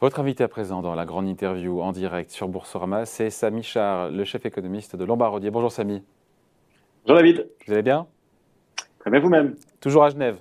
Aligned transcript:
Votre 0.00 0.20
invité 0.20 0.42
à 0.44 0.48
présent 0.48 0.80
dans 0.80 0.94
la 0.94 1.04
grande 1.04 1.28
interview 1.28 1.82
en 1.82 1.92
direct 1.92 2.30
sur 2.30 2.48
Boursorama, 2.48 3.04
c'est 3.04 3.28
Samy 3.28 3.62
Char, 3.62 4.10
le 4.10 4.24
chef 4.24 4.46
économiste 4.46 4.96
de 4.96 5.04
Lombardier. 5.04 5.50
Bonjour 5.50 5.70
Samy. 5.70 6.02
Bonjour 7.04 7.18
David. 7.18 7.46
Vous 7.66 7.74
allez 7.74 7.82
bien? 7.82 8.06
Très 9.00 9.10
bien 9.10 9.20
vous-même? 9.20 9.56
Toujours 9.78 10.04
à 10.04 10.08
Genève 10.08 10.38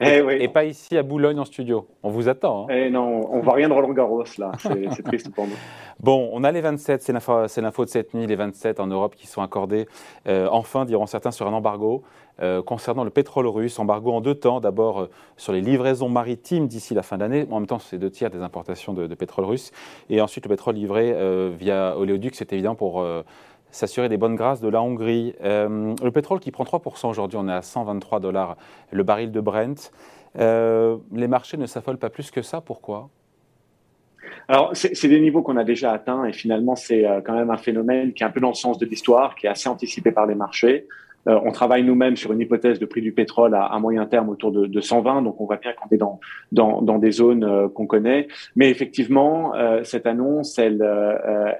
eh 0.00 0.20
oui. 0.20 0.34
et, 0.40 0.48
pas 0.48 0.64
ici 0.64 0.96
à 0.96 1.02
Boulogne 1.02 1.38
en 1.38 1.44
studio. 1.44 1.86
On 2.02 2.10
vous 2.10 2.28
attend. 2.28 2.64
Hein. 2.64 2.74
Eh 2.74 2.90
non, 2.90 3.26
on 3.30 3.40
voit 3.40 3.54
rien 3.54 3.68
de 3.68 3.72
Roland 3.72 3.92
Garros 3.92 4.24
là. 4.38 4.52
C'est 4.58 5.02
triste 5.04 5.34
pour 5.34 5.46
nous. 5.46 5.56
Bon, 6.00 6.28
on 6.32 6.44
a 6.44 6.52
les 6.52 6.60
27, 6.60 7.02
c'est 7.02 7.12
l'info 7.62 7.84
de 7.84 7.88
cette 7.88 8.12
nuit, 8.12 8.26
les 8.26 8.36
27 8.36 8.80
en 8.80 8.86
Europe 8.86 9.14
qui 9.16 9.26
sont 9.26 9.40
accordés, 9.40 9.86
euh, 10.28 10.46
enfin, 10.50 10.84
diront 10.84 11.06
certains, 11.06 11.30
sur 11.30 11.46
un 11.46 11.52
embargo 11.54 12.02
euh, 12.42 12.62
concernant 12.62 13.04
le 13.04 13.10
pétrole 13.10 13.46
russe. 13.46 13.78
Embargo 13.78 14.12
en 14.12 14.20
deux 14.20 14.34
temps. 14.34 14.60
D'abord 14.60 15.00
euh, 15.00 15.10
sur 15.38 15.54
les 15.54 15.62
livraisons 15.62 16.10
maritimes 16.10 16.68
d'ici 16.68 16.92
la 16.92 17.02
fin 17.02 17.16
d'année. 17.16 17.46
En 17.50 17.60
même 17.60 17.66
temps, 17.66 17.78
c'est 17.78 17.96
deux 17.96 18.10
tiers 18.10 18.30
des 18.30 18.42
importations 18.42 18.92
de, 18.92 19.14
pétrole 19.14 19.46
russe. 19.46 19.72
Et 20.10 20.20
ensuite, 20.20 20.44
le 20.44 20.50
pétrole 20.50 20.74
livré 20.74 21.14
via 21.58 21.96
Oléoduc, 21.96 22.34
c'est 22.34 22.52
évident 22.52 22.74
pour 22.74 23.02
s'assurer 23.70 24.08
des 24.08 24.16
bonnes 24.16 24.36
grâces 24.36 24.60
de 24.60 24.68
la 24.68 24.80
Hongrie. 24.80 25.34
le 25.40 26.10
pétrole 26.10 26.40
qui 26.40 26.50
prend 26.50 26.64
3% 26.64 27.08
aujourd'hui, 27.08 27.38
on 27.40 27.48
est 27.48 27.52
à 27.52 27.62
123 27.62 28.20
dollars 28.20 28.56
le 28.90 29.02
baril 29.02 29.32
de 29.32 29.40
Brent. 29.40 29.92
les 30.34 31.28
marchés 31.28 31.56
ne 31.56 31.66
s'affolent 31.66 31.98
pas 31.98 32.10
plus 32.10 32.30
que 32.30 32.42
ça. 32.42 32.60
Pourquoi? 32.60 33.10
Alors, 34.48 34.70
c'est 34.74 35.08
des 35.08 35.20
niveaux 35.20 35.42
qu'on 35.42 35.56
a 35.56 35.64
déjà 35.64 35.92
atteints 35.92 36.24
et 36.24 36.32
finalement, 36.32 36.76
c'est 36.76 37.04
euh, 37.04 37.20
quand 37.20 37.34
même 37.34 37.50
un 37.50 37.56
phénomène 37.56 38.12
qui 38.12 38.22
est 38.22 38.26
un 38.26 38.30
peu 38.30 38.40
dans 38.40 38.50
le 38.50 38.54
sens 38.54 38.78
de 38.78 38.86
l'histoire, 38.86 39.34
qui 39.34 39.46
est 39.46 39.50
assez 39.50 39.68
anticipé 39.68 40.12
par 40.12 40.26
les 40.26 40.34
marchés. 40.34 40.86
Euh, 41.28 41.38
on 41.44 41.52
travaille 41.52 41.82
nous-mêmes 41.82 42.16
sur 42.16 42.32
une 42.32 42.40
hypothèse 42.40 42.78
de 42.78 42.86
prix 42.86 43.02
du 43.02 43.12
pétrole 43.12 43.54
à, 43.54 43.78
moyen 43.78 44.06
terme 44.06 44.28
autour 44.28 44.52
de, 44.52 44.66
de, 44.66 44.80
120, 44.80 45.22
donc 45.22 45.40
on 45.40 45.46
voit 45.46 45.56
bien 45.56 45.72
qu'on 45.72 45.88
est 45.94 45.98
dans, 45.98 46.20
dans, 46.52 46.82
dans, 46.82 46.98
des 46.98 47.10
zones 47.10 47.44
euh, 47.44 47.68
qu'on 47.68 47.86
connaît. 47.86 48.28
Mais 48.54 48.70
effectivement, 48.70 49.52
cette 49.82 50.06
annonce, 50.06 50.58
elle, 50.58 50.84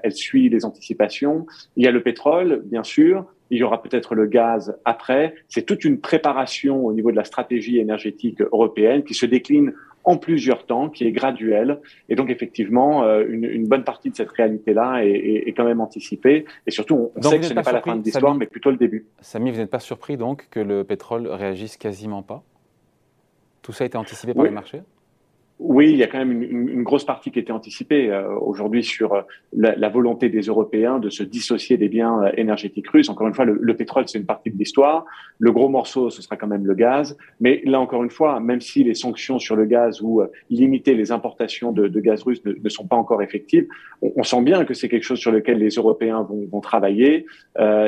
elle 0.03 0.11
suit 0.11 0.49
les 0.49 0.65
anticipations. 0.65 1.45
Il 1.75 1.83
y 1.83 1.87
a 1.87 1.91
le 1.91 2.01
pétrole, 2.01 2.61
bien 2.65 2.83
sûr, 2.83 3.25
il 3.49 3.59
y 3.59 3.63
aura 3.63 3.81
peut-être 3.81 4.15
le 4.15 4.25
gaz 4.25 4.77
après. 4.85 5.35
C'est 5.47 5.65
toute 5.65 5.85
une 5.85 5.99
préparation 5.99 6.85
au 6.85 6.93
niveau 6.93 7.11
de 7.11 7.15
la 7.15 7.23
stratégie 7.23 7.79
énergétique 7.79 8.41
européenne 8.41 9.03
qui 9.03 9.13
se 9.13 9.25
décline 9.25 9.73
en 10.07 10.17
plusieurs 10.17 10.65
temps, 10.65 10.89
qui 10.89 11.05
est 11.05 11.11
graduel. 11.11 11.81
Et 12.07 12.15
donc, 12.15 12.29
effectivement, 12.29 13.03
euh, 13.03 13.25
une, 13.27 13.67
bonne 13.67 13.83
partie 13.83 14.09
de 14.09 14.15
cette 14.15 14.31
réalité-là 14.31 15.01
est, 15.03 15.53
quand 15.55 15.65
même 15.65 15.81
anticipée. 15.81 16.45
Et 16.65 16.71
surtout, 16.71 17.11
on, 17.13 17.21
sait 17.21 17.39
que 17.39 17.45
ce 17.45 17.53
n'est 17.53 17.61
pas 17.61 17.73
la 17.73 17.81
fin 17.81 17.97
de 17.97 18.03
l'histoire, 18.03 18.33
mais 18.33 18.45
plutôt 18.45 18.71
le 18.71 18.77
début. 18.77 19.05
Samy, 19.19 19.51
vous 19.51 19.57
n'êtes 19.57 19.69
pas 19.69 19.79
surpris 19.79 20.15
donc 20.15 20.47
que 20.49 20.61
le 20.61 20.85
pétrole 20.85 21.27
réagisse 21.27 21.75
quasiment 21.75 22.23
pas? 22.23 22.41
Tout 23.61 23.73
ça 23.73 23.83
a 23.83 23.87
été 23.87 23.97
anticipé 23.97 24.33
par 24.33 24.45
les 24.45 24.49
marchés 24.49 24.81
oui, 25.59 25.91
il 25.91 25.97
y 25.97 26.03
a 26.03 26.07
quand 26.07 26.19
même 26.19 26.43
une, 26.43 26.69
une, 26.69 26.83
grosse 26.83 27.03
partie 27.03 27.31
qui 27.31 27.39
était 27.39 27.51
anticipée 27.51 28.11
euh, 28.11 28.29
aujourd'hui 28.35 28.83
sur 28.83 29.13
euh, 29.13 29.21
la, 29.53 29.75
la, 29.75 29.89
volonté 29.89 30.29
des 30.29 30.41
Européens 30.41 30.99
de 30.99 31.09
se 31.09 31.23
dissocier 31.23 31.77
des 31.77 31.89
biens 31.89 32.23
euh, 32.23 32.31
énergétiques 32.37 32.87
russes. 32.89 33.09
Encore 33.09 33.27
une 33.27 33.33
fois, 33.33 33.45
le, 33.45 33.57
le 33.59 33.75
pétrole, 33.75 34.03
c'est 34.07 34.19
une 34.19 34.25
partie 34.25 34.51
de 34.51 34.57
l'histoire. 34.57 35.05
Le 35.39 35.51
gros 35.51 35.67
morceau, 35.67 36.11
ce 36.11 36.21
sera 36.21 36.37
quand 36.37 36.45
même 36.45 36.65
le 36.65 36.75
gaz. 36.75 37.17
Mais 37.39 37.61
là, 37.65 37.79
encore 37.79 38.03
une 38.03 38.11
fois, 38.11 38.39
même 38.39 38.61
si 38.61 38.83
les 38.83 38.93
sanctions 38.93 39.39
sur 39.39 39.55
le 39.55 39.65
gaz 39.65 39.99
ou 40.01 40.21
limiter 40.51 40.93
les 40.93 41.11
importations 41.11 41.71
de, 41.71 41.87
de 41.87 41.99
gaz 41.99 42.21
russe 42.21 42.45
ne, 42.45 42.53
ne, 42.53 42.69
sont 42.69 42.85
pas 42.85 42.95
encore 42.95 43.23
effectives, 43.23 43.67
on, 44.03 44.11
on 44.15 44.23
sent 44.23 44.43
bien 44.43 44.63
que 44.63 44.75
c'est 44.75 44.89
quelque 44.89 45.03
chose 45.03 45.19
sur 45.19 45.31
lequel 45.31 45.57
les 45.57 45.69
Européens 45.69 46.21
vont, 46.21 46.45
vont 46.51 46.61
travailler, 46.61 47.25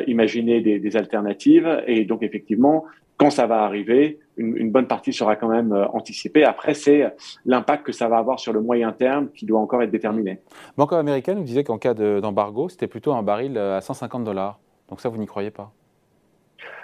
imaginer 0.07 0.61
des, 0.61 0.79
des 0.79 0.97
alternatives. 0.97 1.83
Et 1.85 2.03
donc, 2.05 2.23
effectivement, 2.23 2.85
quand 3.17 3.29
ça 3.29 3.45
va 3.47 3.63
arriver, 3.63 4.17
une, 4.39 4.71
bonne 4.71 4.87
partie 4.87 5.13
sera 5.13 5.35
quand 5.35 5.49
même 5.49 5.73
euh, 5.73 5.85
anticipée. 5.89 6.43
Après, 6.43 6.73
c'est 6.73 7.13
l'impact 7.45 7.85
que 7.85 7.91
ça 7.91 8.07
va 8.07 8.17
avoir 8.17 8.39
sur 8.39 8.53
le 8.53 8.61
moyen 8.61 8.91
terme 8.91 9.29
qui 9.31 9.45
doit 9.45 9.59
encore 9.59 9.83
être 9.83 9.91
déterminé. 9.91 10.39
Banque 10.77 10.93
américaine 10.93 11.37
nous 11.37 11.43
disait 11.43 11.63
qu'en 11.63 11.77
cas 11.77 11.93
d'embargo, 11.93 12.69
c'était 12.69 12.87
plutôt 12.87 13.13
un 13.13 13.21
baril 13.21 13.57
euh, 13.57 13.77
à 13.77 13.81
150 13.81 14.23
dollars. 14.23 14.59
Donc 14.89 15.01
ça, 15.01 15.09
vous 15.09 15.17
n'y 15.17 15.27
croyez 15.27 15.51
pas? 15.51 15.71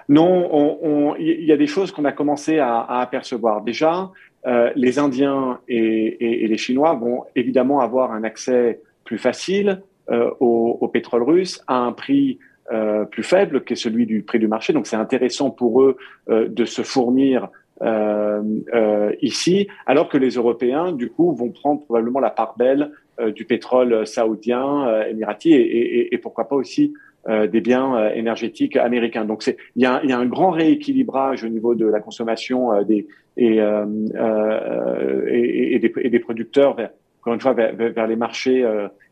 Non, 0.08 1.16
il 1.18 1.46
y 1.46 1.52
a 1.52 1.58
des 1.58 1.66
choses 1.66 1.92
qu'on 1.92 2.06
a 2.06 2.12
commencé 2.12 2.60
à, 2.60 2.84
apercevoir. 3.00 3.64
Déjà, 3.64 4.12
euh, 4.46 4.72
les 4.76 5.00
Indiens 5.00 5.60
et, 5.68 6.46
les 6.48 6.58
Chinois 6.58 6.94
vont 6.94 7.24
évidemment 7.36 7.80
avoir 7.80 8.12
un 8.12 8.24
accès 8.24 8.82
plus 9.04 9.18
facile 9.18 9.82
au, 10.12 10.78
au, 10.80 10.88
pétrole 10.90 11.24
russe 11.24 11.64
à 11.66 11.78
un 11.78 11.92
prix 11.92 12.38
euh, 12.72 13.06
plus 13.06 13.24
faible 13.24 13.64
que 13.64 13.76
celui 13.76 14.06
du 14.06 14.24
prix 14.24 14.40
du 14.40 14.48
marché. 14.48 14.74
Donc 14.74 14.88
c'est 14.88 14.96
intéressant 14.96 15.52
pour 15.52 15.84
eux 15.84 15.98
euh, 16.30 16.48
de 16.48 16.66
se 16.66 16.82
fournir 16.82 17.50
euh, 17.82 18.42
euh, 18.74 19.14
ici, 19.22 19.68
alors 19.86 20.10
que 20.10 20.18
les 20.18 20.32
Européens, 20.32 20.92
du 20.92 21.10
coup, 21.10 21.36
vont 21.36 21.52
prendre 21.52 21.84
probablement 21.84 22.20
la 22.20 22.32
part 22.32 22.56
belle 22.58 22.92
du 23.34 23.46
pétrole 23.46 24.06
saoudien, 24.06 25.06
émirati 25.10 25.54
et, 25.54 25.62
et, 25.62 26.14
et, 26.14 26.18
pourquoi 26.18 26.50
pas 26.50 26.56
aussi 26.58 26.94
des 27.30 27.62
biens 27.62 28.10
énergétiques 28.10 28.76
américains. 28.76 29.24
Donc 29.24 29.48
il 29.48 29.82
y 29.82 29.86
a, 29.86 30.04
y 30.04 30.12
a, 30.12 30.20
un 30.20 30.26
grand 30.26 30.50
rééquilibrage 30.50 31.46
au 31.46 31.48
niveau 31.48 31.76
de 31.76 31.86
la 31.86 32.02
consommation 32.02 32.84
des 32.84 33.08
et, 33.38 33.56
et, 33.56 35.80
des, 35.80 35.94
et 36.02 36.10
des 36.10 36.20
producteurs 36.20 36.76
vers, 36.76 36.90
encore 37.22 37.36
une 37.36 37.40
fois 37.40 37.54
vers, 37.54 37.74
vers 37.74 38.06
les 38.06 38.18
marchés 38.18 38.66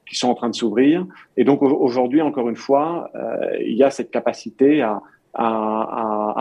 qui 0.08 0.16
sont 0.16 0.30
en 0.30 0.36
train 0.36 0.50
de 0.50 0.56
s'ouvrir. 0.56 1.06
Et 1.38 1.44
donc 1.44 1.62
aujourd'hui, 1.62 2.22
encore 2.22 2.50
une 2.50 2.56
fois, 2.56 3.10
euh, 3.16 3.58
il 3.60 3.76
y 3.76 3.84
a 3.84 3.92
cette 3.92 4.12
capacité 4.12 4.82
à, 4.82 5.02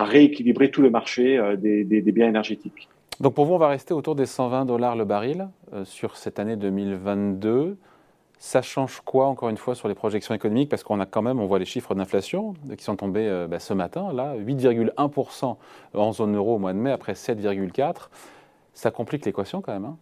rééquilibrer 0.05 0.71
tout 0.71 0.83
le 0.83 0.91
marché 0.91 1.39
euh, 1.39 1.57
des, 1.57 2.13
biens 2.13 2.29
énergétiques. 2.29 2.89
Donc 3.21 3.35
pour 3.35 3.47
vous, 3.47 3.55
on 3.55 3.59
va 3.59 3.69
rester 3.69 3.95
autour 3.95 4.15
des 4.15 4.27
120 4.27 4.67
dollars 4.67 4.97
le 4.97 5.05
baril 5.05 5.49
euh, 5.73 5.85
sur 5.85 6.17
cette 6.17 6.39
année 6.39 6.57
2022. 6.57 7.79
Ça 8.39 8.61
change 8.61 9.01
quoi, 9.01 9.29
encore 9.29 9.49
une 9.49 9.57
fois, 9.57 9.75
sur 9.75 9.87
les 9.89 9.95
projections 9.95 10.35
économiques? 10.35 10.69
Parce 10.69 10.83
qu'on 10.83 10.99
a 10.99 11.07
quand 11.07 11.23
même, 11.23 11.39
on 11.39 11.47
voit 11.47 11.61
les 11.61 11.65
chiffres 11.65 11.95
d'inflation 11.95 12.55
qui 12.77 12.83
sont 12.83 12.97
tombés 12.97 13.47
bah, 13.49 13.61
ce 13.61 13.73
matin, 13.73 14.13
là, 14.13 14.35
8,1% 14.37 15.57
en 15.95 16.13
zone 16.13 16.37
euro 16.37 16.57
au 16.57 16.59
mois 16.59 16.73
de 16.73 16.79
mai, 16.79 16.91
après 16.91 17.13
7,4%. 17.13 18.09
Ça 18.75 18.91
complique 18.91 19.25
l'équation 19.25 19.61
quand 19.61 19.73
même. 19.73 19.85
Hein 19.85 19.97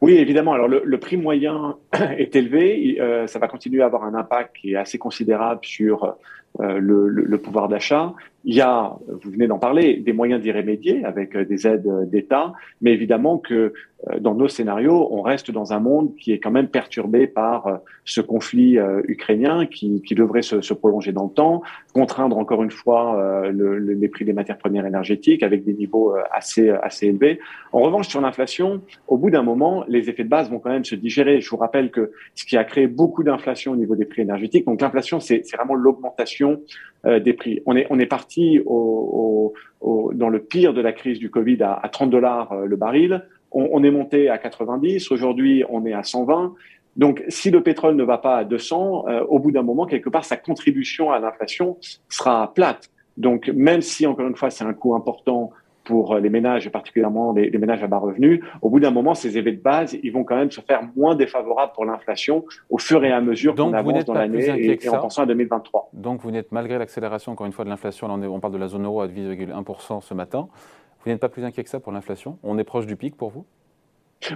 oui, 0.00 0.14
évidemment. 0.14 0.52
Alors 0.52 0.68
le, 0.68 0.98
prix 0.98 1.16
moyen 1.16 1.76
est 1.92 2.36
élevé. 2.36 2.96
Euh, 3.00 3.26
ça 3.26 3.38
va 3.38 3.48
continuer 3.48 3.82
à 3.82 3.86
avoir 3.86 4.04
un 4.04 4.14
impact 4.14 4.56
qui 4.56 4.72
est 4.72 4.76
assez 4.76 4.98
considérable 4.98 5.60
sur 5.62 6.16
euh, 6.60 6.78
le, 6.78 7.38
pouvoir 7.38 7.68
d'achat. 7.68 8.14
Il 8.44 8.54
y 8.54 8.60
a, 8.60 8.96
vous 9.08 9.30
venez 9.30 9.48
d'en 9.48 9.58
parler, 9.58 9.96
des 9.96 10.12
moyens 10.12 10.40
d'y 10.40 10.52
remédier 10.52 11.04
avec 11.04 11.34
euh, 11.34 11.44
des 11.44 11.66
aides 11.66 12.08
d'État, 12.08 12.52
mais 12.80 12.92
évidemment 12.92 13.38
que 13.38 13.72
euh, 14.10 14.18
dans 14.18 14.34
nos 14.34 14.48
scénarios, 14.48 15.08
on 15.10 15.22
reste 15.22 15.50
dans 15.50 15.72
un 15.72 15.80
monde 15.80 16.14
qui 16.16 16.32
est 16.32 16.38
quand 16.38 16.50
même 16.50 16.68
perturbé 16.68 17.26
par 17.26 17.66
euh, 17.66 17.76
ce 18.04 18.20
conflit 18.20 18.78
euh, 18.78 19.00
ukrainien 19.08 19.66
qui, 19.66 20.02
devrait 20.14 20.42
se, 20.42 20.74
prolonger 20.74 21.12
dans 21.12 21.24
le 21.24 21.30
temps, 21.30 21.62
contraindre 21.92 22.36
encore 22.38 22.62
une 22.62 22.70
fois 22.70 23.48
le, 23.50 23.78
les 23.78 24.08
prix 24.08 24.24
des 24.24 24.32
matières 24.32 24.58
premières 24.58 24.86
énergétiques 24.86 25.42
avec 25.42 25.64
des 25.64 25.72
niveaux 25.72 26.14
assez, 26.30 26.70
assez 26.70 27.06
élevés. 27.06 27.40
En 27.72 27.80
revanche, 27.80 28.08
sur 28.08 28.20
l'inflation, 28.20 28.82
au 29.08 29.18
bout 29.18 29.30
d'un 29.30 29.42
moment, 29.42 29.84
les 29.88 30.08
effets 30.08 30.24
de 30.24 30.28
base 30.28 30.50
vont 30.50 30.60
quand 30.60 30.70
même 30.70 30.84
se 30.84 30.94
digérer. 30.94 31.40
Je 31.40 31.50
vous 31.50 31.56
rappelle 31.56 31.90
que 31.90 32.12
ce 32.34 32.44
qui 32.44 32.56
a 32.56 32.64
créé 32.64 32.86
beaucoup 32.86 33.24
d'inflation 33.24 33.72
au 33.72 33.76
niveau 33.76 33.96
des 33.96 34.04
prix 34.04 34.22
énergétiques, 34.22 34.66
donc 34.66 34.80
l'inflation, 34.80 35.18
c'est 35.18 35.42
vraiment 35.52 35.74
l'augmentation 35.74 36.43
des 37.04 37.32
prix. 37.34 37.60
On 37.66 37.76
est, 37.76 37.86
on 37.90 37.98
est 37.98 38.06
parti 38.06 38.60
dans 38.64 40.28
le 40.28 40.38
pire 40.38 40.72
de 40.72 40.80
la 40.80 40.92
crise 40.92 41.18
du 41.18 41.30
Covid 41.30 41.62
à, 41.62 41.74
à 41.74 41.88
30 41.88 42.10
dollars 42.10 42.54
le 42.64 42.76
baril 42.76 43.22
on, 43.54 43.84
est 43.84 43.90
monté 43.90 44.28
à 44.28 44.38
90, 44.38 45.10
aujourd'hui 45.10 45.64
on 45.68 45.86
est 45.86 45.92
à 45.92 46.02
120. 46.02 46.54
Donc, 46.96 47.24
si 47.28 47.50
le 47.50 47.62
pétrole 47.62 47.96
ne 47.96 48.04
va 48.04 48.18
pas 48.18 48.36
à 48.36 48.44
200, 48.44 49.04
euh, 49.08 49.24
au 49.28 49.38
bout 49.38 49.50
d'un 49.50 49.62
moment, 49.62 49.86
quelque 49.86 50.08
part, 50.08 50.24
sa 50.24 50.36
contribution 50.36 51.10
à 51.10 51.18
l'inflation 51.18 51.78
sera 52.08 52.52
plate. 52.54 52.90
Donc, 53.16 53.48
même 53.48 53.80
si, 53.80 54.06
encore 54.06 54.26
une 54.26 54.36
fois, 54.36 54.50
c'est 54.50 54.64
un 54.64 54.74
coût 54.74 54.94
important 54.94 55.50
pour 55.84 56.16
les 56.16 56.30
ménages, 56.30 56.66
et 56.66 56.70
particulièrement 56.70 57.32
les, 57.32 57.50
ménages 57.58 57.82
à 57.82 57.86
bas 57.86 57.98
revenus, 57.98 58.40
au 58.62 58.70
bout 58.70 58.80
d'un 58.80 58.90
moment, 58.90 59.14
ces 59.14 59.38
effets 59.38 59.52
de 59.52 59.60
base, 59.60 59.96
ils 60.02 60.10
vont 60.10 60.24
quand 60.24 60.36
même 60.36 60.50
se 60.50 60.60
faire 60.60 60.82
moins 60.96 61.14
défavorables 61.14 61.72
pour 61.72 61.84
l'inflation 61.84 62.44
au 62.70 62.78
fur 62.78 63.04
et 63.04 63.12
à 63.12 63.20
mesure 63.20 63.54
qu'on 63.54 63.72
avance 63.72 64.04
dans 64.04 64.14
l'année 64.14 64.78
et, 64.82 64.88
en 64.88 64.98
pensant 64.98 65.22
à 65.22 65.26
2023. 65.26 65.90
Donc, 65.92 66.20
vous 66.20 66.30
n'êtes, 66.30 66.52
malgré 66.52 66.78
l'accélération, 66.78 67.32
encore 67.32 67.46
une 67.46 67.52
fois, 67.52 67.64
de 67.64 67.70
l'inflation, 67.70 68.08
on, 68.10 68.22
on 68.22 68.40
parle 68.40 68.54
de 68.54 68.58
la 68.58 68.68
zone 68.68 68.84
euro 68.84 69.00
à 69.00 69.08
8,1% 69.08 70.00
ce 70.00 70.14
matin, 70.14 70.48
vous 71.04 71.10
n'êtes 71.10 71.20
pas 71.20 71.28
plus 71.28 71.44
inquiet 71.44 71.62
que 71.62 71.70
ça 71.70 71.80
pour 71.80 71.92
l'inflation? 71.92 72.38
On 72.42 72.56
est 72.58 72.64
proche 72.64 72.86
du 72.86 72.96
pic 72.96 73.16
pour 73.16 73.30
vous? 73.30 73.44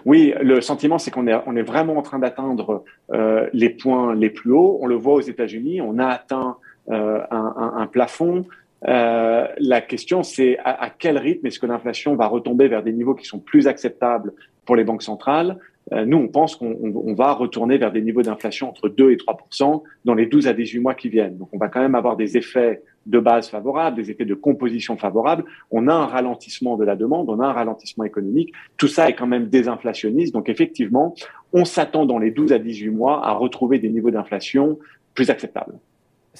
Oui, 0.05 0.35
le 0.43 0.61
sentiment, 0.61 0.99
c'est 0.99 1.11
qu'on 1.11 1.27
est, 1.27 1.35
on 1.47 1.57
est 1.57 1.63
vraiment 1.63 1.97
en 1.97 2.03
train 2.03 2.19
d'atteindre 2.19 2.85
euh, 3.13 3.49
les 3.55 3.71
points 3.71 4.15
les 4.15 4.29
plus 4.29 4.53
hauts. 4.53 4.79
On 4.83 4.87
le 4.87 4.95
voit 4.95 5.15
aux 5.15 5.21
États-Unis, 5.21 5.81
on 5.81 5.99
a 5.99 6.07
atteint 6.07 6.57
euh, 6.91 7.21
un, 7.31 7.55
un, 7.57 7.73
un, 7.83 7.87
plafond. 7.87 8.45
Euh, 8.87 9.47
la 9.59 9.81
question, 9.81 10.23
c'est 10.23 10.59
à, 10.65 10.91
quel 10.97 11.19
rythme 11.19 11.47
est-ce 11.47 11.59
que 11.59 11.67
l'inflation 11.67 12.15
va 12.15 12.27
retomber 12.27 12.69
vers 12.69 12.83
des 12.83 12.93
niveaux 12.93 13.15
qui 13.15 13.27
sont 13.27 13.41
plus 13.41 13.67
acceptables 13.67 14.33
pour 14.65 14.77
les 14.77 14.85
banques 14.85 15.03
centrales? 15.03 15.59
Euh, 15.93 16.05
Nous, 16.05 16.19
on 16.19 16.29
pense 16.29 16.55
qu'on 16.55 16.77
on, 16.83 17.15
va 17.15 17.33
retourner 17.33 17.79
vers 17.79 17.91
des 17.91 18.03
niveaux 18.03 18.23
d'inflation 18.23 18.69
entre 18.69 18.89
2 18.89 19.11
et 19.11 19.17
3% 19.17 19.83
dans 20.05 20.15
les 20.15 20.27
12 20.27 20.47
à 20.47 20.53
18 20.53 20.81
mois 20.81 20.95
qui 20.95 21.09
viennent. 21.09 21.39
Donc, 21.39 21.49
on 21.53 21.59
va 21.59 21.69
quand 21.69 21.81
même 21.81 21.95
avoir 21.95 22.17
des 22.17 22.37
effets 22.37 22.83
de 23.07 23.19
base 23.19 23.49
favorables, 23.49 23.97
des 23.97 24.11
effets 24.11 24.27
de 24.27 24.35
composition 24.35 24.99
favorables, 24.99 25.45
on 25.71 25.89
a 25.89 25.95
un 25.95 26.05
ralentissement 26.05 26.77
de 26.77 26.85
la 26.85 26.95
demande, 26.95 27.31
on 27.31 27.41
a 27.41 27.47
un 27.47 27.53
ralentissement 27.53 28.05
économique. 28.05 28.53
Tout 28.77 28.87
ça 28.87 29.09
est 29.09 29.15
quand 29.15 29.27
même 29.27 29.49
désinflationniste. 29.49 30.35
Donc 30.35 30.51
effectivement, 30.51 31.15
on 31.55 31.65
s'attend 31.65 32.05
dans 32.05 32.19
les 32.19 32.31
12 32.31 32.53
à 32.53 32.59
18 32.59 32.91
mois 32.91 33.27
à 33.27 33.33
retrouver 33.33 33.79
des 33.79 33.89
niveaux 33.89 34.11
d'inflation 34.11 34.79
plus 35.15 35.31
acceptables. 35.31 35.79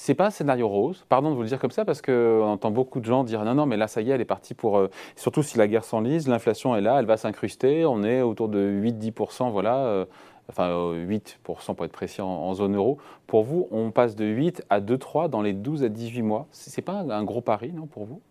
C'est 0.01 0.13
pas 0.13 0.27
un 0.27 0.29
scénario 0.29 0.69
rose, 0.69 1.05
pardon 1.09 1.29
de 1.29 1.35
vous 1.35 1.41
le 1.41 1.49
dire 1.49 1.59
comme 1.59 1.71
ça, 1.71 1.83
parce 1.83 2.01
qu'on 2.01 2.41
entend 2.43 2.71
beaucoup 2.71 3.01
de 3.01 3.05
gens 3.05 3.25
dire 3.25 3.43
non, 3.43 3.53
non, 3.53 3.65
mais 3.65 3.75
là, 3.75 3.87
ça 3.87 3.99
y 3.99 4.09
est, 4.09 4.13
elle 4.13 4.21
est 4.21 4.25
partie 4.25 4.53
pour. 4.53 4.77
Euh, 4.77 4.89
surtout 5.17 5.43
si 5.43 5.57
la 5.57 5.67
guerre 5.67 5.83
s'enlise, 5.83 6.29
l'inflation 6.29 6.73
est 6.77 6.81
là, 6.81 6.99
elle 6.99 7.05
va 7.05 7.17
s'incruster, 7.17 7.85
on 7.85 8.01
est 8.03 8.21
autour 8.21 8.47
de 8.47 8.59
8-10%, 8.59 9.51
voilà. 9.51 9.75
Euh, 9.79 10.05
enfin 10.49 10.69
8% 10.69 11.75
pour 11.75 11.83
être 11.83 11.91
précis 11.91 12.21
en, 12.21 12.53
zone 12.53 12.77
euro. 12.77 12.97
Pour 13.27 13.43
vous, 13.43 13.67
on 13.71 13.91
passe 13.91 14.15
de 14.15 14.23
8 14.23 14.63
à 14.69 14.79
2-3 14.79 15.29
dans 15.29 15.41
les 15.41 15.51
12 15.51 15.83
à 15.83 15.89
18 15.89 16.21
mois. 16.21 16.47
Ce 16.51 16.69
n'est 16.79 16.83
pas 16.83 16.93
un, 16.93 17.23
gros 17.25 17.41
pari, 17.41 17.73
non, 17.73 17.85
pour 17.85 18.05
vous? 18.05 18.21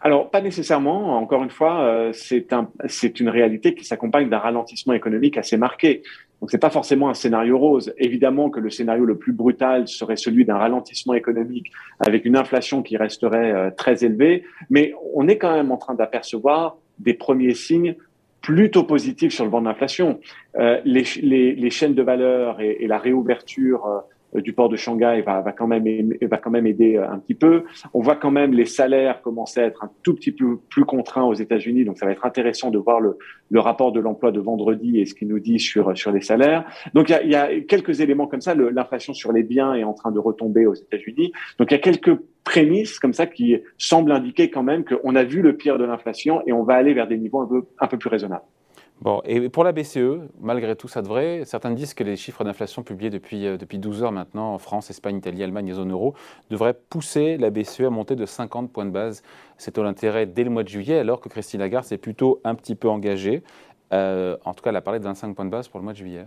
Alors, 0.00 0.30
pas 0.30 0.40
nécessairement. 0.40 1.16
Encore 1.18 1.42
une 1.42 1.50
fois, 1.50 1.80
euh, 1.80 2.12
c'est 2.12 2.52
un, 2.52 2.70
une 3.18 3.28
réalité 3.28 3.74
qui 3.74 3.84
s'accompagne 3.84 4.28
d'un 4.28 4.38
ralentissement 4.38 4.92
économique 4.92 5.38
assez 5.38 5.56
marqué. 5.56 6.02
Donc, 6.44 6.50
c'est 6.50 6.58
pas 6.58 6.68
forcément 6.68 7.08
un 7.08 7.14
scénario 7.14 7.56
rose. 7.56 7.94
Évidemment 7.96 8.50
que 8.50 8.60
le 8.60 8.68
scénario 8.68 9.06
le 9.06 9.16
plus 9.16 9.32
brutal 9.32 9.88
serait 9.88 10.16
celui 10.16 10.44
d'un 10.44 10.58
ralentissement 10.58 11.14
économique 11.14 11.72
avec 12.00 12.26
une 12.26 12.36
inflation 12.36 12.82
qui 12.82 12.98
resterait 12.98 13.50
euh, 13.50 13.70
très 13.70 14.04
élevée. 14.04 14.44
Mais 14.68 14.92
on 15.14 15.26
est 15.26 15.38
quand 15.38 15.54
même 15.54 15.72
en 15.72 15.78
train 15.78 15.94
d'apercevoir 15.94 16.76
des 16.98 17.14
premiers 17.14 17.54
signes 17.54 17.94
plutôt 18.42 18.84
positif 18.84 19.32
sur 19.32 19.46
le 19.46 19.50
vent 19.50 19.62
de 19.62 19.66
l'inflation. 19.68 20.20
Euh, 20.58 20.82
les, 20.84 21.70
chaînes 21.70 21.94
de 21.94 22.02
valeur 22.02 22.60
et, 22.60 22.86
la 22.86 22.98
réouverture 22.98 23.86
euh, 23.86 24.00
du 24.34 24.52
port 24.52 24.68
de 24.68 24.76
Shanghai 24.76 25.22
va, 25.24 25.40
va, 25.40 25.52
quand 25.52 25.66
même, 25.66 26.12
va 26.22 26.36
quand 26.38 26.50
même 26.50 26.66
aider 26.66 26.96
euh, 26.96 27.08
un 27.08 27.18
petit 27.18 27.34
peu. 27.34 27.64
On 27.92 28.00
voit 28.00 28.16
quand 28.16 28.30
même 28.30 28.52
les 28.52 28.64
salaires 28.64 29.22
commencer 29.22 29.60
à 29.60 29.64
être 29.64 29.84
un 29.84 29.90
tout 30.02 30.14
petit 30.14 30.32
peu 30.32 30.58
plus 30.68 30.84
contraints 30.84 31.24
aux 31.24 31.34
États-Unis, 31.34 31.84
donc 31.84 31.98
ça 31.98 32.06
va 32.06 32.12
être 32.12 32.26
intéressant 32.26 32.70
de 32.70 32.78
voir 32.78 33.00
le, 33.00 33.18
le 33.50 33.60
rapport 33.60 33.92
de 33.92 34.00
l'emploi 34.00 34.32
de 34.32 34.40
vendredi 34.40 35.00
et 35.00 35.06
ce 35.06 35.14
qu'il 35.14 35.28
nous 35.28 35.40
dit 35.40 35.58
sur 35.58 35.96
sur 35.96 36.12
les 36.12 36.20
salaires. 36.20 36.64
Donc 36.94 37.08
il 37.08 37.12
y 37.12 37.14
a, 37.14 37.22
il 37.22 37.30
y 37.30 37.36
a 37.36 37.60
quelques 37.60 38.00
éléments 38.00 38.26
comme 38.26 38.40
ça. 38.40 38.54
L'inflation 38.54 39.14
sur 39.14 39.32
les 39.32 39.42
biens 39.42 39.74
est 39.74 39.84
en 39.84 39.94
train 39.94 40.10
de 40.10 40.18
retomber 40.18 40.66
aux 40.66 40.74
États-Unis. 40.74 41.32
Donc 41.58 41.70
il 41.70 41.74
y 41.74 41.76
a 41.76 41.80
quelques 41.80 42.16
prémices 42.44 42.98
comme 42.98 43.12
ça 43.12 43.26
qui 43.26 43.56
semblent 43.78 44.12
indiquer 44.12 44.50
quand 44.50 44.62
même 44.62 44.84
qu'on 44.84 45.16
a 45.16 45.24
vu 45.24 45.42
le 45.42 45.56
pire 45.56 45.78
de 45.78 45.84
l'inflation 45.84 46.42
et 46.46 46.52
on 46.52 46.62
va 46.62 46.74
aller 46.74 46.94
vers 46.94 47.08
des 47.08 47.16
niveaux 47.16 47.40
un 47.40 47.46
peu, 47.46 47.64
un 47.80 47.86
peu 47.86 47.98
plus 47.98 48.10
raisonnables. 48.10 48.44
Bon, 49.00 49.20
et 49.24 49.48
pour 49.48 49.64
la 49.64 49.72
BCE, 49.72 50.20
malgré 50.40 50.76
tout 50.76 50.88
ça 50.88 51.02
devrait, 51.02 51.44
certains 51.44 51.72
disent 51.72 51.94
que 51.94 52.04
les 52.04 52.16
chiffres 52.16 52.44
d'inflation 52.44 52.82
publiés 52.82 53.10
depuis, 53.10 53.46
euh, 53.46 53.56
depuis 53.56 53.78
12 53.78 54.04
heures 54.04 54.12
maintenant 54.12 54.54
en 54.54 54.58
France, 54.58 54.88
Espagne, 54.88 55.16
Italie, 55.16 55.42
Allemagne 55.42 55.68
et 55.68 55.72
zone 55.72 55.90
euro 55.90 56.14
devraient 56.48 56.74
pousser 56.74 57.36
la 57.36 57.50
BCE 57.50 57.80
à 57.80 57.90
monter 57.90 58.14
de 58.14 58.24
50 58.24 58.72
points 58.72 58.86
de 58.86 58.90
base 58.90 59.22
C'est 59.58 59.72
taux 59.72 59.82
d'intérêt 59.82 60.26
dès 60.26 60.44
le 60.44 60.50
mois 60.50 60.62
de 60.62 60.68
juillet, 60.68 60.98
alors 60.98 61.20
que 61.20 61.28
Christine 61.28 61.60
Lagarde 61.60 61.84
s'est 61.84 61.98
plutôt 61.98 62.40
un 62.44 62.54
petit 62.54 62.76
peu 62.76 62.88
engagée. 62.88 63.42
Euh, 63.92 64.36
en 64.44 64.54
tout 64.54 64.62
cas, 64.62 64.70
elle 64.70 64.76
a 64.76 64.80
parlé 64.80 65.00
de 65.00 65.04
25 65.04 65.34
points 65.34 65.44
de 65.44 65.50
base 65.50 65.68
pour 65.68 65.80
le 65.80 65.84
mois 65.84 65.92
de 65.92 65.98
juillet. 65.98 66.24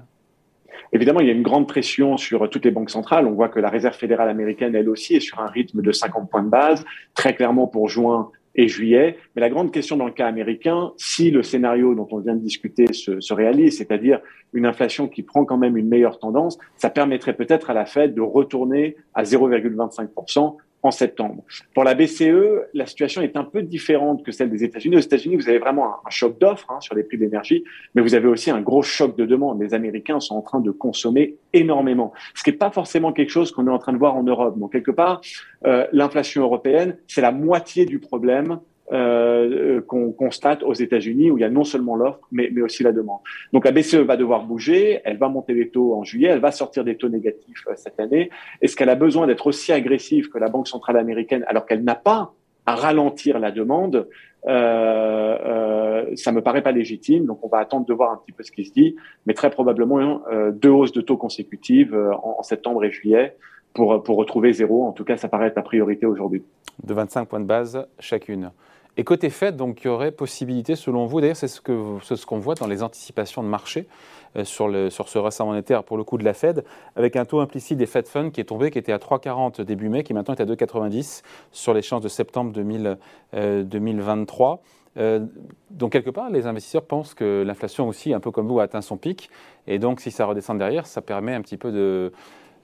Évidemment, 0.94 1.20
il 1.22 1.28
y 1.28 1.30
a 1.30 1.34
une 1.34 1.44
grande 1.44 1.68
pression 1.68 2.18
sur 2.18 2.50
toutes 2.50 2.66
les 2.66 2.72
banques 2.72 2.92
centrales. 2.92 3.26
On 3.28 3.32
voit 3.32 3.50
que 3.50 3.60
la 3.60 3.70
Réserve 3.70 3.96
fédérale 3.96 4.30
américaine, 4.30 4.76
elle 4.76 4.90
aussi, 4.90 5.16
est 5.16 5.20
sur 5.20 5.40
un 5.40 5.48
rythme 5.48 5.82
de 5.82 5.92
50 5.92 6.30
points 6.30 6.44
de 6.44 6.50
base. 6.50 6.86
Très 7.14 7.34
clairement, 7.34 7.68
pour 7.68 7.90
juin, 7.90 8.32
et 8.58 8.68
juillet. 8.68 9.18
Mais 9.36 9.42
la 9.42 9.50
grande 9.50 9.72
question 9.72 9.96
dans 9.96 10.06
le 10.06 10.12
cas 10.12 10.28
américain, 10.28 10.92
si 10.98 11.32
le 11.32 11.44
scénario 11.44 11.96
dont 11.96 12.08
on 12.12 12.20
vient 12.20 12.36
de 12.36 12.42
discuter 12.42 12.92
se, 12.92 13.20
se 13.20 13.34
réalise, 13.34 13.78
c'est-à-dire 13.78 14.20
une 14.54 14.66
inflation 14.66 15.08
qui 15.08 15.22
prend 15.22 15.46
quand 15.46 15.58
même 15.58 15.78
une 15.78 15.88
meilleure 15.88 16.20
tendance, 16.20 16.58
ça 16.76 16.90
permettrait 16.90 17.36
peut-être 17.36 17.70
à 17.70 17.74
la 17.74 17.86
Fed 17.86 18.14
de 18.16 18.22
retourner 18.22 18.98
à 19.14 19.24
0,25% 19.24 20.56
en 20.84 20.92
septembre. 20.92 21.44
Pour 21.74 21.84
la 21.84 21.96
BCE, 21.96 22.68
la 22.74 22.86
situation 22.86 23.22
est 23.22 23.36
un 23.36 23.44
peu 23.44 23.62
différente 23.62 24.24
que 24.24 24.32
celle 24.32 24.50
des 24.50 24.64
États-Unis. 24.64 24.96
Aux 24.96 25.02
États-Unis, 25.02 25.36
vous 25.36 25.50
avez 25.50 25.60
vraiment 25.60 25.96
un, 26.06 26.10
choc 26.10 26.40
d'offres 26.40 26.72
hein, 26.72 26.80
sur 26.80 26.96
les 26.96 27.04
prix 27.04 27.18
d'énergie, 27.18 27.64
mais 27.96 28.02
vous 28.02 28.16
avez 28.16 28.28
aussi 28.28 28.52
un 28.52 28.62
gros 28.62 28.84
choc 28.84 29.18
de 29.18 29.26
demande. 29.26 29.62
Les 29.62 29.74
Américains 29.74 30.20
sont 30.20 30.36
en 30.36 30.42
train 30.42 30.60
de 30.60 30.72
consommer 30.72 31.36
énormément, 31.54 32.14
ce 32.36 32.44
qui 32.44 32.52
n'est 32.52 32.58
pas 32.58 32.72
forcément 32.72 33.12
quelque 33.12 33.30
chose 33.30 33.52
qu'on 33.52 33.68
est 33.68 33.72
en 33.72 33.80
train 33.80 33.94
de 33.94 33.98
voir 33.98 34.16
en 34.16 34.24
Europe. 34.24 34.58
Donc 34.58 34.72
quelque 34.72 34.92
part, 34.92 35.22
euh, 35.66 35.88
l'inflation 35.92 36.44
européenne, 36.44 36.98
c'est 37.08 37.22
la 37.22 37.32
moitié 37.32 37.86
du 37.86 38.00
problème 38.00 38.60
euh, 38.92 39.82
qu'on 39.82 40.12
constate 40.12 40.64
aux 40.64 40.74
États-Unis 40.74 41.32
où 41.32 41.38
il 41.38 41.42
y 41.42 41.44
a 41.44 41.50
non 41.50 41.64
seulement 41.64 41.96
l'offre 41.96 42.22
mais, 42.32 42.50
aussi 42.62 42.84
la 42.84 42.92
demande. 42.92 43.20
Donc 43.54 43.66
la 43.66 43.72
BCE 43.72 43.96
va 43.96 44.18
devoir 44.18 44.44
bouger, 44.44 45.02
elle 45.04 45.18
va 45.18 45.30
monter 45.30 45.54
les 45.54 45.70
taux 45.70 45.94
en 45.96 46.04
juillet, 46.04 46.30
elle 46.30 46.40
va 46.40 46.52
sortir 46.52 46.84
des 46.84 46.96
taux 46.96 47.10
négatifs 47.10 47.66
euh, 47.68 47.74
cette 47.76 48.00
année. 48.00 48.30
Est-ce 48.62 48.76
qu'elle 48.76 48.90
a 48.90 48.96
besoin 48.96 49.28
d'être 49.28 49.48
aussi 49.48 49.72
agressive 49.72 50.30
que 50.30 50.38
la 50.38 50.50
Banque 50.50 50.68
centrale 50.68 50.98
américaine 50.98 51.44
alors 51.48 51.66
qu'elle 51.66 51.84
n'a 51.84 51.96
pas 51.96 52.34
à 52.66 52.76
ralentir 52.76 53.40
la 53.40 53.52
demande 53.52 54.08
euh, 54.48 55.38
euh, 55.46 56.16
ça 56.16 56.32
me 56.32 56.42
paraît 56.42 56.62
pas 56.62 56.72
légitime, 56.72 57.26
donc 57.26 57.44
on 57.44 57.50
va 57.50 57.58
attendre 57.58 57.86
de 57.86 57.94
voir 57.94 58.12
un 58.12 58.18
petit 58.18 58.32
peu 58.32 58.44
ce 58.44 58.52
qui 58.52 58.66
se 58.66 58.72
dit, 58.72 58.96
mais 59.26 59.34
très 59.34 59.50
probablement 59.50 60.22
euh, 60.32 60.52
deux 60.52 60.70
hausses 60.70 60.94
de 60.94 61.02
taux 61.02 61.18
consécutives 61.18 61.96
en, 61.96 62.38
en, 62.40 62.44
septembre 62.44 62.86
et 62.86 62.92
juillet 62.92 63.36
pour, 63.74 64.02
pour 64.04 64.18
retrouver 64.18 64.54
zéro. 64.54 64.86
En 64.86 64.94
tout 64.94 65.04
cas, 65.04 65.18
ça 65.18 65.28
paraît 65.28 65.48
être 65.48 65.56
la 65.56 65.64
priorité 65.64 66.06
aujourd'hui. 66.06 66.44
De 66.84 66.94
25 66.94 67.26
points 67.28 67.40
de 67.40 67.46
base 67.46 67.88
chacune. 68.00 68.52
Et 69.00 69.04
côté 69.04 69.30
Fed, 69.30 69.56
donc, 69.56 69.84
il 69.84 69.88
y 69.88 69.90
aurait 69.90 70.12
possibilité, 70.12 70.76
selon 70.76 71.06
vous, 71.06 71.22
d'ailleurs, 71.22 71.36
c'est 71.36 71.48
ce 71.48 71.62
qu'on 71.62 72.40
voit 72.40 72.56
dans 72.56 72.66
les 72.66 72.82
anticipations 72.82 73.44
de 73.44 73.48
marché 73.48 73.88
euh, 74.36 74.44
sur, 74.44 74.72
ce 75.08 75.18
rachat 75.20 75.46
monétaire, 75.46 75.84
pour 75.84 75.98
le 75.98 76.04
coup 76.04 76.18
de 76.18 76.24
la 76.24 76.34
Fed, 76.34 76.66
avec 76.96 77.16
un 77.16 77.24
taux 77.24 77.40
implicite 77.40 77.78
des 77.78 77.86
Fed 77.86 78.08
Funds 78.08 78.32
qui 78.32 78.42
est 78.42 78.46
tombé, 78.46 78.72
qui 78.72 78.80
était 78.80 78.92
à 78.92 78.98
3,40 78.98 79.62
début 79.62 79.90
mai, 79.90 80.04
qui 80.04 80.16
maintenant 80.16 80.34
est 80.34 80.42
à 80.42 80.46
2,90 80.46 81.22
sur 81.52 81.76
l'échéance 81.76 82.02
de 82.02 82.08
septembre 82.08 82.52
2000, 82.52 82.98
2023. 83.34 84.64
Euh, 84.98 85.20
euh, 85.20 85.26
donc, 85.70 85.92
quelque 85.92 86.10
part, 86.10 86.32
les 86.32 86.48
investisseurs 86.48 86.86
pensent 86.86 87.14
que 87.14 87.44
l'inflation 87.46 87.88
aussi, 87.88 88.16
un 88.16 88.20
peu 88.20 88.32
comme 88.32 88.48
vous, 88.48 88.60
a 88.60 88.64
atteint 88.64 88.82
son 88.82 88.98
pic. 88.98 89.30
Et 89.68 89.78
donc, 89.78 90.02
si 90.02 90.10
ça 90.10 90.26
redescend 90.26 90.58
derrière, 90.58 90.88
ça 90.88 91.04
permet 91.04 91.36
un 91.36 91.42
petit 91.42 91.58
peu 91.58 91.72
de, 91.72 92.12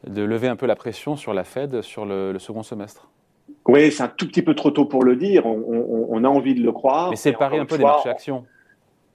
lever 0.07 0.47
un 0.47 0.56
peu 0.56 0.65
la 0.65 0.75
pression 0.75 1.15
sur 1.15 1.36
la 1.36 1.44
Fed 1.44 1.83
sur 1.83 2.07
le 2.07 2.39
second 2.39 2.63
semestre. 2.63 3.07
Oui, 3.68 3.92
c'est 3.92 4.04
un 4.04 4.07
tout 4.07 4.27
petit 4.27 4.42
peu 4.42 4.56
trop 4.56 4.71
tôt 4.71 4.86
pour 4.86 5.04
le 5.04 5.15
dire. 5.15 5.45
On, 5.45 5.63
on, 5.68 6.07
on 6.10 6.24
a 6.24 6.27
envie 6.27 6.56
de 6.56 6.63
le 6.63 6.71
croire. 6.71 7.10
Mais 7.10 7.15
c'est 7.15 7.31
le 7.31 7.38
pari 7.38 7.60
un 7.60 7.65
peu 7.65 7.77
des 7.77 7.83
marchés 7.83 8.10
actions 8.10 8.45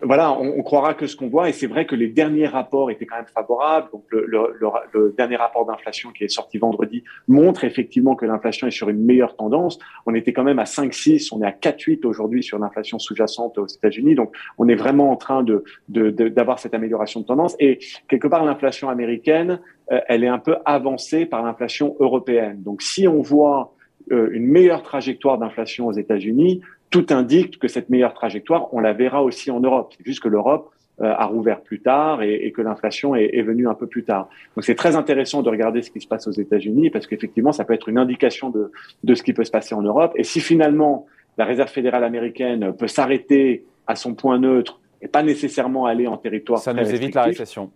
voilà, 0.01 0.33
on, 0.33 0.59
on, 0.59 0.63
croira 0.63 0.95
que 0.95 1.07
ce 1.07 1.17
qu'on 1.17 1.29
voit, 1.29 1.49
et 1.49 1.53
c'est 1.53 1.67
vrai 1.67 1.85
que 1.85 1.97
les 1.97 2.09
derniers 2.09 2.47
rapports 2.47 2.91
étaient 2.91 3.07
quand 3.07 3.17
même 3.17 3.27
favorables. 3.27 3.89
Donc 3.93 4.05
le, 4.11 4.27
le, 4.27 4.57
le, 4.93 5.15
dernier 5.17 5.37
rapport 5.37 5.67
d'inflation 5.67 6.11
qui 6.11 6.25
est 6.25 6.29
sorti 6.29 6.59
vendredi 6.59 7.03
montre 7.27 7.65
effectivement 7.65 8.15
que 8.15 8.25
l'inflation 8.25 8.69
est 8.69 8.73
sur 8.73 8.89
une 8.89 9.05
meilleure 9.05 9.35
tendance. 9.35 9.79
On 10.07 10.15
était 10.15 10.33
quand 10.33 10.45
même 10.45 10.61
à 10.61 10.65
5,6, 10.65 11.31
on 11.33 11.43
est 11.43 11.47
à 11.47 11.51
4,8 11.51 12.07
aujourd'hui 12.07 12.45
sur 12.45 12.59
l'inflation 12.59 12.99
sous-jacente 12.99 13.59
aux 13.59 13.67
États-Unis. 13.67 14.15
Donc 14.15 14.37
on 14.57 14.69
est 14.69 14.77
vraiment 14.77 15.11
en 15.11 15.17
train 15.17 15.43
de 15.43 15.65
d'avoir 15.89 16.57
de, 16.57 16.61
cette 16.61 16.75
amélioration 16.75 17.21
de 17.21 17.27
tendance. 17.27 17.57
Et 17.59 17.81
quelque 18.09 18.29
part, 18.29 18.45
l'inflation 18.45 18.89
américaine, 18.91 19.61
euh, 19.91 20.01
elle 20.07 20.23
est 20.23 20.29
un 20.29 20.39
peu 20.39 20.57
avancée 20.65 21.27
par 21.27 21.43
l'inflation 21.43 21.97
européenne. 21.99 22.63
Donc 22.63 22.83
si 22.83 23.09
on 23.09 23.21
voit 23.21 23.75
une 24.11 24.47
meilleure 24.47 24.83
trajectoire 24.83 25.39
d'inflation 25.39 25.87
aux 25.87 25.93
États-Unis, 25.93 26.63
tout 26.91 27.07
indique 27.11 27.59
que 27.59 27.69
cette 27.69 27.91
meilleure 27.91 28.15
trajectoire, 28.15 28.73
on 28.73 28.81
la 28.81 28.93
verra 28.93 29.23
aussi 29.23 29.51
en 29.51 29.61
Europe. 29.61 29.93
C'est 29.97 30.07
juste 30.07 30.23
que 30.23 30.29
l'Europe 30.29 30.71
euh, 31.01 31.15
a 31.17 31.27
rouvert 31.27 31.61
plus 31.61 31.81
tard 31.81 32.23
et, 32.23 32.35
et 32.35 32.51
que 32.51 32.61
l'inflation 32.61 33.15
est, 33.15 33.31
est, 33.33 33.43
venue 33.43 33.69
un 33.69 33.75
peu 33.75 33.87
plus 33.87 34.03
tard. 34.03 34.29
Donc 34.57 34.65
c'est 34.65 34.75
très 34.75 34.97
intéressant 34.97 35.43
de 35.43 35.49
regarder 35.49 35.81
ce 35.83 35.91
qui 35.91 36.01
se 36.01 36.09
passe 36.09 36.27
aux 36.27 36.33
États-Unis 36.33 36.91
parce 36.91 37.07
qu'effectivement, 37.07 37.53
ça 37.53 37.65
peut 37.65 37.75
être 37.75 37.89
une 37.89 37.99
indication 37.99 38.51
de, 38.51 38.73
de 39.05 39.15
ce 39.15 39.23
qui 39.23 39.33
peut 39.33 39.45
se 39.45 39.51
passer 39.53 39.77
en 39.77 39.83
Europe. 39.83 40.13
Et 40.17 40.25
si 40.25 40.41
finalement 40.41 41.07
la 41.37 41.45
Réserve 41.45 41.71
fédérale 41.71 42.03
américaine 42.03 42.73
peut 42.73 42.89
s'arrêter 42.89 43.65
à 43.87 43.95
son 43.95 44.15
point 44.15 44.41
neutre 44.41 44.81
et 45.01 45.07
pas 45.07 45.23
nécessairement 45.23 45.87
aller 45.87 46.09
en 46.09 46.17
territoire 46.17 46.59
ça 46.59 46.75
nous 46.75 46.93
évite 46.93 47.15
la 47.15 47.23
récession. 47.23 47.71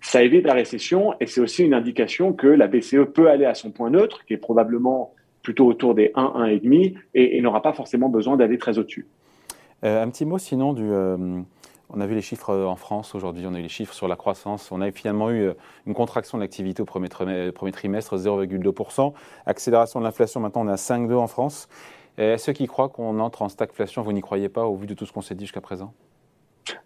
Ça 0.00 0.22
évite 0.22 0.46
la 0.46 0.54
récession 0.54 1.12
et 1.20 1.26
c'est 1.26 1.42
aussi 1.42 1.64
une 1.64 1.74
indication 1.74 2.32
que 2.32 2.46
la 2.46 2.66
BCE 2.66 3.12
peut 3.12 3.28
aller 3.28 3.44
à 3.44 3.54
son 3.54 3.72
point 3.72 3.90
neutre, 3.90 4.24
qui 4.24 4.32
est 4.32 4.38
probablement 4.38 5.12
plutôt 5.48 5.66
autour 5.66 5.94
des 5.94 6.12
1, 6.14 6.24
1,5 6.24 6.94
et, 7.14 7.38
et 7.38 7.40
n'aura 7.40 7.62
pas 7.62 7.72
forcément 7.72 8.10
besoin 8.10 8.36
d'aller 8.36 8.58
très 8.58 8.76
au-dessus. 8.76 9.06
Euh, 9.82 10.02
un 10.02 10.10
petit 10.10 10.26
mot 10.26 10.36
sinon 10.36 10.74
du... 10.74 10.82
Euh, 10.84 11.40
on 11.88 12.00
a 12.02 12.06
vu 12.06 12.14
les 12.14 12.20
chiffres 12.20 12.54
en 12.54 12.76
France 12.76 13.14
aujourd'hui, 13.14 13.46
on 13.48 13.54
a 13.54 13.58
eu 13.58 13.62
les 13.62 13.70
chiffres 13.70 13.94
sur 13.94 14.08
la 14.08 14.16
croissance. 14.16 14.70
On 14.72 14.82
a 14.82 14.90
finalement 14.90 15.30
eu 15.30 15.44
euh, 15.44 15.54
une 15.86 15.94
contraction 15.94 16.36
de 16.36 16.42
l'activité 16.42 16.82
au 16.82 16.84
premier, 16.84 17.08
trimestre, 17.08 18.14
0,2%. 18.18 19.14
Accélération 19.46 20.00
de 20.00 20.04
l'inflation, 20.04 20.40
maintenant 20.40 20.66
on 20.66 20.68
est 20.68 20.72
à 20.72 20.74
5,2 20.74 21.14
en 21.14 21.28
France. 21.28 21.66
Ceux 22.18 22.52
qui 22.52 22.66
croient 22.66 22.90
qu'on 22.90 23.18
entre 23.20 23.40
en 23.40 23.48
stagflation, 23.48 24.02
vous 24.02 24.12
n'y 24.12 24.20
croyez 24.20 24.50
pas 24.50 24.66
au 24.66 24.76
vu 24.76 24.86
de 24.86 24.92
tout 24.92 25.06
ce 25.06 25.12
qu'on 25.12 25.22
s'est 25.22 25.36
dit 25.36 25.44
jusqu'à 25.44 25.62
présent? 25.62 25.94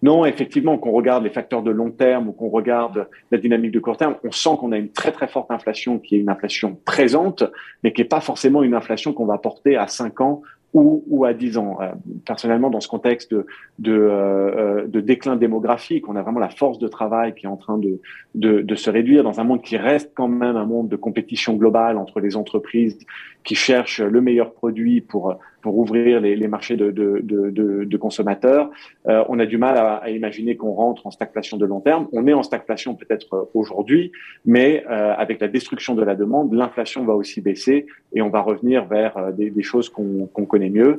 Non, 0.02 0.24
effectivement, 0.24 0.78
qu'on 0.78 0.92
regarde 0.92 1.24
les 1.24 1.30
facteurs 1.30 1.62
de 1.62 1.70
long 1.70 1.90
terme 1.90 2.28
ou 2.28 2.32
qu'on 2.32 2.48
regarde 2.48 3.08
la 3.30 3.38
dynamique 3.38 3.72
de 3.72 3.80
court 3.80 3.96
terme, 3.96 4.16
on 4.24 4.32
sent 4.32 4.56
qu'on 4.58 4.72
a 4.72 4.78
une 4.78 4.90
très 4.90 5.12
très 5.12 5.28
forte 5.28 5.50
inflation 5.50 5.98
qui 5.98 6.16
est 6.16 6.18
une 6.18 6.30
inflation 6.30 6.78
présente, 6.84 7.44
mais 7.82 7.92
qui 7.92 8.00
n'est 8.00 8.08
pas 8.08 8.20
forcément 8.20 8.62
une 8.62 8.74
inflation 8.74 9.12
qu'on 9.12 9.26
va 9.26 9.38
porter 9.38 9.76
à 9.76 9.86
5 9.86 10.20
ans 10.20 10.42
ou, 10.74 11.24
à 11.26 11.34
10 11.34 11.58
ans. 11.58 11.78
Euh, 11.80 11.88
personnellement, 12.24 12.70
dans 12.70 12.80
ce 12.80 12.88
contexte 12.88 13.32
de, 13.32 13.46
de, 13.78 13.92
euh, 13.92 14.86
de, 14.86 15.00
déclin 15.00 15.36
démographique, 15.36 16.08
on 16.08 16.16
a 16.16 16.22
vraiment 16.22 16.40
la 16.40 16.48
force 16.48 16.78
de 16.78 16.88
travail 16.88 17.34
qui 17.34 17.44
est 17.46 17.48
en 17.48 17.56
train 17.56 17.78
de, 17.78 18.00
de, 18.34 18.74
se 18.74 18.88
réduire 18.88 19.22
dans 19.22 19.38
un 19.38 19.44
monde 19.44 19.62
qui 19.62 19.76
reste 19.76 20.12
quand 20.14 20.28
même 20.28 20.56
un 20.56 20.64
monde 20.64 20.88
de 20.88 20.96
compétition 20.96 21.54
globale 21.54 21.98
entre 21.98 22.20
les 22.20 22.36
entreprises 22.36 22.98
qui 23.44 23.54
cherchent 23.54 24.00
le 24.00 24.20
meilleur 24.20 24.52
produit 24.52 25.00
pour 25.00 25.36
pour 25.60 25.78
ouvrir 25.78 26.20
les, 26.20 26.34
les 26.34 26.48
marchés 26.48 26.76
de, 26.76 26.90
de, 26.90 27.20
de, 27.22 27.84
de 27.84 27.96
consommateurs. 27.96 28.68
Euh, 29.06 29.24
on 29.28 29.38
a 29.38 29.46
du 29.46 29.58
mal 29.58 29.76
à, 29.76 29.94
à 29.96 30.10
imaginer 30.10 30.56
qu'on 30.56 30.72
rentre 30.72 31.06
en 31.06 31.12
stagflation 31.12 31.56
de 31.56 31.64
long 31.66 31.80
terme. 31.80 32.08
On 32.12 32.26
est 32.26 32.32
en 32.32 32.42
stagflation 32.42 32.96
peut-être 32.96 33.48
aujourd'hui, 33.54 34.10
mais 34.44 34.84
euh, 34.90 35.14
avec 35.16 35.40
la 35.40 35.46
destruction 35.46 35.94
de 35.94 36.02
la 36.02 36.16
demande, 36.16 36.52
l'inflation 36.52 37.04
va 37.04 37.14
aussi 37.14 37.40
baisser 37.40 37.86
et 38.12 38.22
on 38.22 38.28
va 38.28 38.40
revenir 38.40 38.86
vers 38.86 39.16
euh, 39.16 39.30
des, 39.30 39.50
des 39.50 39.62
choses 39.62 39.88
qu'on 39.88 40.26
qu'on 40.26 40.46
connaît 40.46 40.70
mieux. 40.70 40.98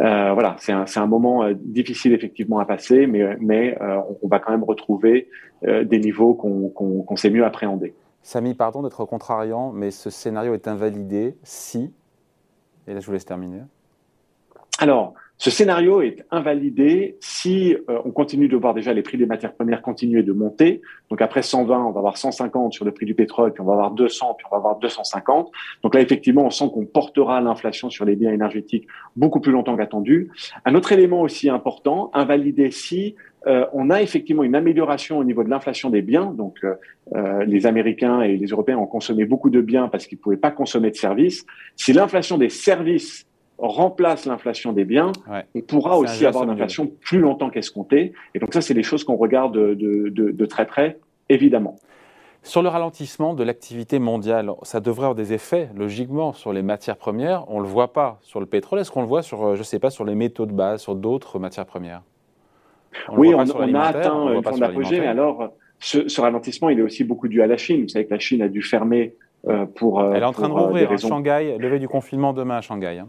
Euh, 0.00 0.32
voilà, 0.32 0.56
c'est 0.58 0.72
un, 0.72 0.84
un, 0.96 1.06
moment 1.06 1.44
euh, 1.44 1.52
difficile 1.54 2.12
effectivement 2.14 2.58
à 2.58 2.64
passer, 2.64 3.06
mais, 3.06 3.36
mais 3.40 3.76
euh, 3.80 3.98
on, 4.22 4.28
va 4.28 4.38
quand 4.38 4.52
même 4.52 4.64
retrouver 4.64 5.28
des 5.62 6.00
niveaux 6.00 6.34
qu'on 6.34 7.04
qu 7.08 7.16
sait 7.16 7.30
mieux 7.30 7.44
appréhender. 7.44 7.94
Samy, 8.22 8.54
pardon 8.54 8.82
d'être 8.82 9.04
contrariant, 9.04 9.72
mais 9.72 9.90
ce 9.90 10.10
scénario 10.10 10.54
est 10.54 10.68
invalidé 10.68 11.36
si, 11.42 11.92
et 12.86 12.94
là 12.94 13.00
je 13.00 13.06
vous 13.06 13.12
laisse 13.12 13.24
terminer. 13.24 13.62
Alors, 14.78 15.14
ce 15.38 15.50
scénario 15.50 16.02
est 16.02 16.24
invalidé 16.30 17.16
si 17.18 17.74
euh, 17.74 17.98
on 18.04 18.12
continue 18.12 18.46
de 18.46 18.56
voir 18.56 18.74
déjà 18.74 18.92
les 18.92 19.02
prix 19.02 19.18
des 19.18 19.26
matières 19.26 19.54
premières 19.54 19.82
continuer 19.82 20.22
de 20.22 20.32
monter. 20.32 20.80
Donc 21.10 21.20
après 21.20 21.42
120, 21.42 21.84
on 21.84 21.90
va 21.90 21.98
avoir 21.98 22.16
150 22.16 22.72
sur 22.72 22.84
le 22.84 22.92
prix 22.92 23.06
du 23.06 23.14
pétrole, 23.14 23.52
puis 23.52 23.60
on 23.60 23.64
va 23.64 23.72
avoir 23.72 23.90
200, 23.90 24.34
puis 24.34 24.46
on 24.48 24.54
va 24.54 24.58
avoir 24.58 24.78
250. 24.78 25.50
Donc 25.82 25.96
là, 25.96 26.00
effectivement, 26.00 26.44
on 26.44 26.50
sent 26.50 26.70
qu'on 26.72 26.86
portera 26.86 27.40
l'inflation 27.40 27.90
sur 27.90 28.04
les 28.04 28.14
biens 28.14 28.30
énergétiques 28.30 28.86
beaucoup 29.16 29.40
plus 29.40 29.50
longtemps 29.50 29.76
qu'attendu. 29.76 30.30
Un 30.64 30.76
autre 30.76 30.92
élément 30.92 31.22
aussi 31.22 31.48
important, 31.48 32.12
invalidé 32.14 32.70
si 32.70 33.16
euh, 33.46 33.66
on 33.72 33.90
a 33.90 34.02
effectivement 34.02 34.42
une 34.42 34.54
amélioration 34.54 35.18
au 35.18 35.24
niveau 35.24 35.42
de 35.44 35.50
l'inflation 35.50 35.90
des 35.90 36.02
biens. 36.02 36.26
Donc, 36.26 36.58
euh, 36.64 36.74
euh 37.14 37.44
les 37.44 37.66
Américains 37.66 38.22
et 38.22 38.36
les 38.36 38.46
Européens 38.46 38.78
ont 38.78 38.86
consommé 38.86 39.24
beaucoup 39.24 39.50
de 39.50 39.60
biens 39.60 39.88
parce 39.88 40.06
qu'ils 40.06 40.18
ne 40.18 40.22
pouvaient 40.22 40.36
pas 40.36 40.50
consommer 40.50 40.90
de 40.90 40.96
services. 40.96 41.44
Si 41.76 41.92
l'inflation 41.92 42.38
des 42.38 42.48
services 42.48 43.26
remplace 43.58 44.26
l'inflation 44.26 44.72
des 44.72 44.84
biens, 44.84 45.12
on 45.54 45.60
pourra 45.60 45.98
aussi 45.98 46.26
avoir 46.26 46.44
une 46.44 46.50
inflation 46.50 46.90
plus 47.00 47.20
longtemps 47.20 47.50
qu'escompté. 47.50 48.12
Et 48.34 48.38
donc 48.38 48.52
ça, 48.54 48.60
c'est 48.60 48.74
des 48.74 48.82
choses 48.82 49.04
qu'on 49.04 49.16
regarde 49.16 49.56
de, 49.56 50.46
très 50.46 50.66
près, 50.66 50.98
évidemment. 51.28 51.76
Sur 52.42 52.62
le 52.62 52.68
ralentissement 52.68 53.34
de 53.34 53.44
l'activité 53.44 54.00
mondiale, 54.00 54.50
ça 54.62 54.80
devrait 54.80 55.04
avoir 55.04 55.14
des 55.14 55.32
effets, 55.32 55.68
logiquement, 55.76 56.32
sur 56.32 56.52
les 56.52 56.62
matières 56.62 56.96
premières. 56.96 57.44
On 57.48 57.58
ne 57.58 57.62
le 57.62 57.68
voit 57.68 57.92
pas 57.92 58.18
sur 58.22 58.40
le 58.40 58.46
pétrole. 58.46 58.80
Est-ce 58.80 58.90
qu'on 58.90 59.02
le 59.02 59.06
voit 59.06 59.22
sur, 59.22 59.54
je 59.54 59.60
ne 59.60 59.64
sais 59.64 59.78
pas, 59.78 59.90
sur 59.90 60.04
les 60.04 60.16
métaux 60.16 60.46
de 60.46 60.52
base, 60.52 60.82
sur 60.82 60.96
d'autres 60.96 61.38
matières 61.38 61.66
premières? 61.66 62.02
Oui, 63.16 63.34
on, 63.34 63.74
a 63.74 63.80
atteint 63.80 64.34
une 64.34 64.42
forme 64.42 64.60
d'apogée, 64.60 65.00
mais 65.00 65.06
alors, 65.06 65.52
ce, 65.82 66.20
ralentissement, 66.20 66.68
il 66.68 66.78
est 66.78 66.82
aussi 66.82 67.04
beaucoup 67.04 67.28
dû 67.28 67.42
à 67.42 67.46
la 67.46 67.56
Chine. 67.56 67.82
Vous 67.82 67.88
savez 67.88 68.06
que 68.06 68.14
la 68.14 68.20
Chine 68.20 68.42
a 68.42 68.48
dû 68.48 68.62
fermer 68.62 69.14
euh, 69.48 69.66
pour... 69.66 70.00
Euh, 70.00 70.12
Elle 70.14 70.22
est 70.22 70.26
en 70.26 70.32
train 70.32 70.48
de 70.48 70.54
euh, 70.54 70.56
rouvrir, 70.56 70.90
hein, 70.90 70.96
Shanghai, 70.96 71.56
lever 71.58 71.78
du 71.78 71.88
confinement 71.88 72.32
demain 72.32 72.58
à 72.58 72.60
Shanghai. 72.60 72.98
Hein. 72.98 73.08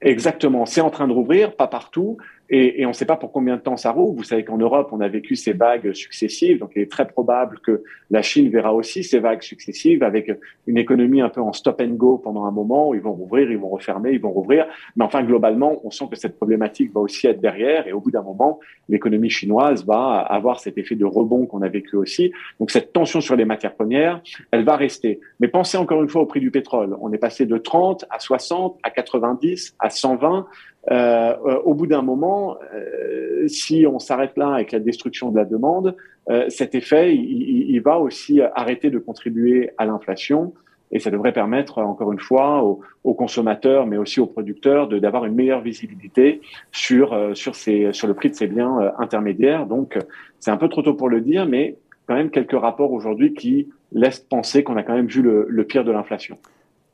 Exactement. 0.00 0.66
C'est 0.66 0.80
en 0.80 0.90
train 0.90 1.08
de 1.08 1.12
rouvrir, 1.12 1.54
pas 1.54 1.66
partout, 1.66 2.18
et, 2.52 2.82
et 2.82 2.86
on 2.86 2.90
ne 2.90 2.94
sait 2.94 3.06
pas 3.06 3.16
pour 3.16 3.32
combien 3.32 3.56
de 3.56 3.62
temps 3.62 3.76
ça 3.76 3.90
rouvre. 3.90 4.14
Vous 4.14 4.22
savez 4.22 4.44
qu'en 4.44 4.58
Europe, 4.58 4.90
on 4.92 5.00
a 5.00 5.08
vécu 5.08 5.34
ces 5.34 5.52
vagues 5.52 5.92
successives, 5.92 6.58
donc 6.58 6.72
il 6.76 6.82
est 6.82 6.90
très 6.90 7.08
probable 7.08 7.58
que 7.58 7.82
la 8.10 8.22
Chine 8.22 8.48
verra 8.48 8.72
aussi 8.72 9.02
ces 9.02 9.18
vagues 9.18 9.42
successives 9.42 10.04
avec 10.04 10.30
une 10.66 10.78
économie 10.78 11.20
un 11.20 11.30
peu 11.30 11.40
en 11.40 11.52
stop 11.52 11.80
and 11.80 11.94
go 11.94 12.18
pendant 12.18 12.44
un 12.44 12.50
moment 12.50 12.92
ils 12.94 13.00
vont 13.00 13.12
rouvrir, 13.12 13.50
ils 13.50 13.58
vont 13.58 13.68
refermer, 13.68 14.12
ils 14.12 14.20
vont 14.20 14.30
rouvrir. 14.30 14.66
Mais 14.96 15.04
enfin, 15.04 15.22
globalement, 15.22 15.80
on 15.84 15.90
sent 15.90 16.06
que 16.10 16.16
cette 16.16 16.36
problématique 16.36 16.92
va 16.92 17.00
aussi 17.00 17.26
être 17.26 17.40
derrière, 17.40 17.86
et 17.86 17.92
au 17.92 18.00
bout 18.00 18.10
d'un 18.10 18.22
moment, 18.22 18.60
l'économie 18.88 19.30
chinoise 19.30 19.84
va 19.84 20.18
avoir 20.18 20.60
cet 20.60 20.78
effet 20.78 20.94
de 20.94 21.04
rebond 21.04 21.46
qu'on 21.46 21.62
a 21.62 21.68
vécu 21.68 21.96
aussi. 21.96 22.32
Donc 22.58 22.70
cette 22.70 22.92
tension 22.92 23.20
sur 23.20 23.36
les 23.36 23.44
matières 23.44 23.74
premières, 23.74 24.20
elle 24.50 24.64
va 24.64 24.76
rester. 24.76 25.20
Mais 25.40 25.48
pensez 25.48 25.76
encore 25.76 26.02
une 26.02 26.08
fois 26.08 26.22
au 26.22 26.26
prix 26.26 26.40
du 26.40 26.50
pétrole. 26.50 26.96
On 27.00 27.12
est 27.12 27.18
passé 27.18 27.46
de 27.46 27.58
30 27.58 28.04
à 28.10 28.18
60 28.18 28.78
à 28.82 28.90
90 28.90 29.76
à 29.78 29.90
120. 29.90 30.46
Euh, 30.90 31.36
euh, 31.46 31.60
au 31.60 31.74
bout 31.74 31.86
d'un 31.86 32.02
moment, 32.02 32.56
euh, 32.74 33.46
si 33.46 33.86
on 33.86 33.98
s'arrête 33.98 34.36
là 34.36 34.54
avec 34.54 34.72
la 34.72 34.80
destruction 34.80 35.30
de 35.30 35.36
la 35.36 35.44
demande, 35.44 35.96
euh, 36.28 36.48
cet 36.48 36.74
effet, 36.74 37.14
il, 37.14 37.70
il, 37.70 37.80
va 37.80 38.00
aussi 38.00 38.40
arrêter 38.54 38.90
de 38.90 38.98
contribuer 38.98 39.70
à 39.78 39.86
l'inflation 39.86 40.54
et 40.90 40.98
ça 40.98 41.10
devrait 41.10 41.32
permettre, 41.32 41.78
encore 41.78 42.12
une 42.12 42.18
fois, 42.18 42.64
aux, 42.64 42.80
aux 43.04 43.14
consommateurs, 43.14 43.86
mais 43.86 43.96
aussi 43.96 44.20
aux 44.20 44.26
producteurs, 44.26 44.88
d'avoir 44.88 45.24
une 45.24 45.34
meilleure 45.34 45.62
visibilité 45.62 46.42
sur 46.70 47.34
sur 47.34 47.54
ces 47.54 47.94
sur 47.94 48.06
le 48.06 48.12
prix 48.12 48.28
de 48.28 48.34
ces 48.34 48.46
biens 48.46 48.92
intermédiaires. 48.98 49.66
Donc, 49.66 49.98
c'est 50.38 50.50
un 50.50 50.58
peu 50.58 50.68
trop 50.68 50.82
tôt 50.82 50.92
pour 50.92 51.08
le 51.08 51.22
dire, 51.22 51.46
mais 51.46 51.78
quand 52.06 52.14
même 52.14 52.28
quelques 52.28 52.60
rapports 52.60 52.92
aujourd'hui 52.92 53.32
qui 53.32 53.70
laissent 53.92 54.20
penser 54.20 54.64
qu'on 54.64 54.76
a 54.76 54.82
quand 54.82 54.94
même 54.94 55.06
vu 55.06 55.22
le, 55.22 55.46
le 55.48 55.64
pire 55.64 55.84
de 55.84 55.92
l'inflation. 55.92 56.36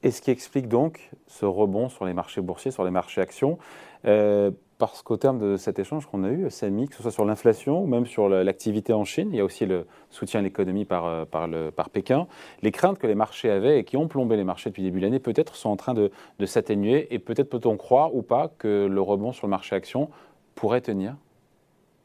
Et 0.03 0.11
ce 0.11 0.23
qui 0.23 0.31
explique 0.31 0.69
donc 0.69 1.11
ce 1.27 1.45
rebond 1.45 1.89
sur 1.89 2.05
les 2.05 2.15
marchés 2.15 2.41
boursiers, 2.41 2.71
sur 2.71 2.85
les 2.85 2.91
marchés 2.91 3.21
actions, 3.21 3.59
euh, 4.07 4.53
parce 4.79 5.03
qu'au 5.03 5.17
terme 5.17 5.41
de 5.41 5.57
cet 5.57 5.81
échange 5.81 6.07
qu'on 6.07 6.23
a 6.23 6.29
eu, 6.29 6.49
Samy, 6.51 6.87
que 6.87 6.95
ce 6.95 7.03
soit 7.03 7.11
sur 7.11 7.25
l'inflation 7.25 7.83
ou 7.83 7.87
même 7.87 8.07
sur 8.07 8.29
l'activité 8.29 8.93
en 8.93 9.05
Chine, 9.05 9.31
il 9.33 9.39
y 9.39 9.41
a 9.41 9.45
aussi 9.45 9.67
le 9.67 9.87
soutien 10.11 10.39
à 10.39 10.43
l'économie 10.45 10.85
par, 10.85 11.07
euh, 11.07 11.25
par, 11.25 11.49
par, 11.75 11.91
Pékin, 11.91 12.29
les 12.63 12.71
craintes 12.71 12.99
que 12.99 13.09
les 13.09 13.17
marchés 13.17 13.51
avaient 13.51 13.81
et 13.81 13.85
qui 13.85 13.97
ont 13.97 14.07
plombé 14.07 14.37
les 14.37 14.45
marchés 14.45 14.71
depuis 14.71 14.83
le 14.83 14.91
début 14.91 15.01
de 15.01 15.07
l'année, 15.07 15.19
peut-être 15.19 15.57
sont 15.57 15.71
en 15.71 15.77
train 15.77 15.95
de, 15.95 16.13
de 16.39 16.47
s'atténuer 16.47 17.13
et 17.13 17.19
peut-être 17.19 17.51
peut-on 17.51 17.77
croire 17.77 18.15
ou 18.15 18.23
pas 18.23 18.53
que 18.57 18.87
le 18.87 19.01
rebond 19.01 19.33
sur 19.33 19.49
le 19.49 19.51
marché 19.51 19.75
action 19.75 20.11
pourrait 20.55 20.81
tenir? 20.81 21.17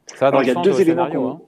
Ça 0.08 0.26
va 0.26 0.32
dans 0.32 0.38
Alors, 0.40 0.50
il 0.50 0.54
y 0.54 0.58
a 0.58 0.62
deux 0.62 0.82
éléments. 0.82 1.04
Hein 1.04 1.42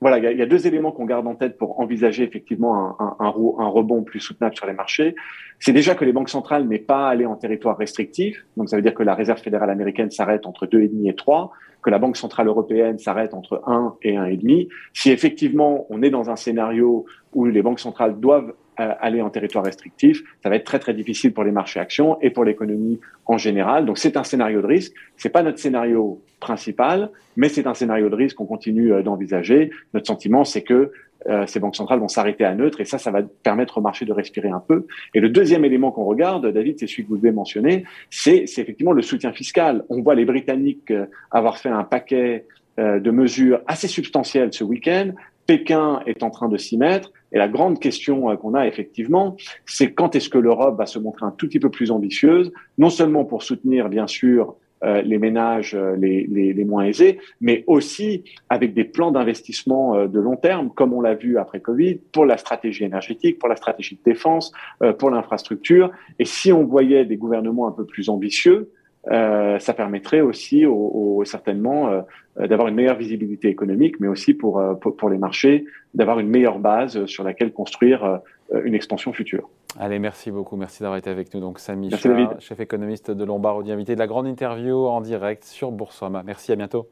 voilà, 0.00 0.18
il 0.18 0.38
y, 0.38 0.42
a 0.42 0.46
deux 0.46 0.66
éléments 0.66 0.92
qu'on 0.92 1.06
garde 1.06 1.26
en 1.26 1.34
tête 1.34 1.56
pour 1.56 1.80
envisager 1.80 2.22
effectivement 2.22 2.96
un, 3.00 3.28
rebond 3.28 4.02
plus 4.02 4.20
soutenable 4.20 4.54
sur 4.54 4.66
les 4.66 4.74
marchés. 4.74 5.14
C'est 5.58 5.72
déjà 5.72 5.94
que 5.94 6.04
les 6.04 6.12
banques 6.12 6.28
centrales 6.28 6.68
n'est 6.68 6.78
pas 6.78 7.08
allé 7.08 7.24
en 7.24 7.34
territoire 7.34 7.78
restrictif, 7.78 8.44
donc 8.58 8.68
ça 8.68 8.76
veut 8.76 8.82
dire 8.82 8.94
que 8.94 9.02
la 9.02 9.14
Réserve 9.14 9.40
fédérale 9.40 9.70
américaine 9.70 10.10
s'arrête 10.10 10.44
entre 10.44 10.66
2,5 10.66 11.08
et 11.08 11.14
3, 11.14 11.50
que 11.82 11.88
la 11.88 11.98
Banque 11.98 12.18
centrale 12.18 12.46
européenne 12.46 12.98
s'arrête 12.98 13.32
entre 13.32 13.62
1 13.66 13.96
et 14.02 14.12
1,5. 14.16 14.68
Si 14.92 15.10
effectivement 15.10 15.86
on 15.88 16.02
est 16.02 16.10
dans 16.10 16.28
un 16.28 16.36
scénario 16.36 17.06
où 17.32 17.46
les 17.46 17.62
banques 17.62 17.80
centrales 17.80 18.20
doivent 18.20 18.52
aller 18.76 19.22
en 19.22 19.30
territoire 19.30 19.64
restrictif, 19.64 20.22
ça 20.42 20.48
va 20.48 20.56
être 20.56 20.64
très 20.64 20.78
très 20.78 20.94
difficile 20.94 21.32
pour 21.32 21.44
les 21.44 21.52
marchés 21.52 21.80
actions 21.80 22.18
et 22.20 22.30
pour 22.30 22.44
l'économie 22.44 23.00
en 23.24 23.38
général. 23.38 23.86
Donc 23.86 23.98
c'est 23.98 24.16
un 24.16 24.24
scénario 24.24 24.60
de 24.60 24.66
risque. 24.66 24.92
C'est 25.16 25.30
pas 25.30 25.42
notre 25.42 25.58
scénario 25.58 26.20
principal, 26.40 27.10
mais 27.36 27.48
c'est 27.48 27.66
un 27.66 27.74
scénario 27.74 28.08
de 28.08 28.14
risque 28.14 28.36
qu'on 28.36 28.46
continue 28.46 28.92
euh, 28.92 29.02
d'envisager. 29.02 29.70
Notre 29.94 30.06
sentiment, 30.06 30.44
c'est 30.44 30.62
que 30.62 30.92
euh, 31.28 31.46
ces 31.46 31.58
banques 31.58 31.74
centrales 31.74 31.98
vont 31.98 32.08
s'arrêter 32.08 32.44
à 32.44 32.54
neutre 32.54 32.80
et 32.80 32.84
ça, 32.84 32.98
ça 32.98 33.10
va 33.10 33.22
permettre 33.22 33.78
au 33.78 33.80
marché 33.80 34.04
de 34.04 34.12
respirer 34.12 34.50
un 34.50 34.60
peu. 34.60 34.86
Et 35.14 35.20
le 35.20 35.28
deuxième 35.28 35.64
élément 35.64 35.90
qu'on 35.90 36.04
regarde, 36.04 36.46
David, 36.52 36.78
c'est 36.78 36.86
celui 36.86 37.04
que 37.04 37.08
vous 37.08 37.16
devez 37.16 37.32
mentionner, 37.32 37.84
c'est 38.10 38.44
effectivement 38.44 38.92
le 38.92 39.02
soutien 39.02 39.32
fiscal. 39.32 39.84
On 39.88 40.02
voit 40.02 40.14
les 40.14 40.24
Britanniques 40.24 40.92
avoir 41.30 41.58
fait 41.58 41.70
un 41.70 41.84
paquet 41.84 42.44
de 42.78 43.10
mesures 43.10 43.60
assez 43.66 43.88
substantielles 43.88 44.52
ce 44.52 44.62
week-end. 44.62 45.12
Pékin 45.46 46.00
est 46.06 46.22
en 46.22 46.30
train 46.30 46.48
de 46.48 46.56
s'y 46.56 46.76
mettre. 46.76 47.12
Et 47.32 47.38
la 47.38 47.48
grande 47.48 47.80
question 47.80 48.30
euh, 48.30 48.36
qu'on 48.36 48.54
a 48.54 48.66
effectivement, 48.66 49.36
c'est 49.64 49.92
quand 49.92 50.14
est-ce 50.14 50.28
que 50.28 50.38
l'Europe 50.38 50.78
va 50.78 50.86
se 50.86 50.98
montrer 50.98 51.26
un 51.26 51.30
tout 51.30 51.46
petit 51.46 51.60
peu 51.60 51.70
plus 51.70 51.90
ambitieuse, 51.90 52.52
non 52.78 52.90
seulement 52.90 53.24
pour 53.24 53.42
soutenir 53.42 53.88
bien 53.88 54.06
sûr 54.06 54.56
euh, 54.84 55.00
les 55.02 55.18
ménages 55.18 55.74
euh, 55.74 55.96
les, 55.96 56.26
les, 56.26 56.52
les, 56.52 56.64
moins 56.64 56.84
aisés, 56.84 57.18
mais 57.40 57.64
aussi 57.66 58.24
avec 58.50 58.74
des 58.74 58.84
plans 58.84 59.10
d'investissement 59.10 60.06
de 60.06 60.20
long 60.20 60.36
terme, 60.36 60.70
comme 60.70 60.92
on 60.92 61.00
l'a 61.00 61.14
vu 61.14 61.38
après 61.38 61.60
Covid, 61.60 61.96
pour 62.12 62.26
la 62.26 62.36
stratégie 62.36 62.84
énergétique, 62.84 63.38
pour 63.38 63.48
la 63.48 63.56
stratégie 63.56 63.96
de 63.96 64.02
défense, 64.04 64.52
pour 64.98 65.10
l'infrastructure. 65.10 65.90
Et 66.18 66.24
si 66.24 66.52
on 66.52 66.64
voyait 66.64 67.04
des 67.06 67.16
gouvernements 67.16 67.68
un 67.68 67.72
peu 67.72 67.86
plus 67.86 68.08
ambitieux, 68.08 68.70
euh, 69.10 69.58
ça 69.58 69.72
permettrait 69.72 70.20
aussi 70.20 70.66
au, 70.66 71.22
certainement 71.24 71.88
euh, 71.90 72.46
d'avoir 72.46 72.68
une 72.68 72.74
meilleure 72.74 72.96
visibilité 72.96 73.48
économique, 73.48 74.00
mais 74.00 74.08
aussi 74.08 74.34
pour, 74.34 74.58
euh, 74.58 74.74
pour, 74.74 74.96
pour 74.96 75.10
les 75.10 75.18
marchés, 75.18 75.64
d'avoir 75.94 76.18
une 76.18 76.28
meilleure 76.28 76.58
base 76.58 77.06
sur 77.06 77.24
laquelle 77.24 77.52
construire 77.52 78.20
une 78.64 78.74
expansion 78.74 79.12
future. 79.12 79.48
Allez, 79.78 79.98
merci 79.98 80.30
beaucoup. 80.30 80.56
Merci 80.56 80.82
d'avoir 80.82 80.98
été 80.98 81.10
avec 81.10 81.32
nous. 81.34 81.40
Donc, 81.40 81.58
Samy 81.58 81.90
Char, 81.90 82.40
chef 82.40 82.60
économiste 82.60 83.10
de 83.10 83.24
Lombard, 83.24 83.60
invité 83.68 83.94
de 83.94 84.00
la 84.00 84.06
grande 84.06 84.26
interview 84.26 84.86
en 84.86 85.00
direct 85.00 85.44
sur 85.44 85.70
Boursorama. 85.72 86.22
Merci, 86.22 86.52
à 86.52 86.56
bientôt. 86.56 86.86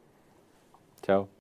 Ciao. 1.05 1.34